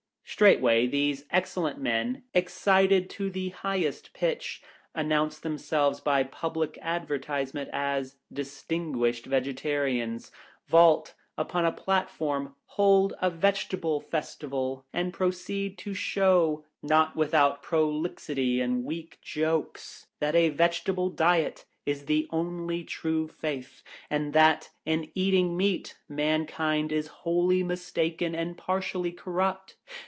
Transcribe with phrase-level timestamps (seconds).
[0.23, 4.63] Straightway, these excellent men, excited to the highest pitch,
[4.95, 10.31] announce them selves by public advertisement as" DISTIN GUISHED VEGETARIANS,"
[10.69, 17.61] vault upon a plat form, hold a vegetable festival, and proceed to show, not without
[17.61, 24.69] prolixity and weak jokes, that a vegetable diet is the only true faith, and that,
[24.85, 29.75] in eating meat, mankind is wholly mistaken and partially corrupt.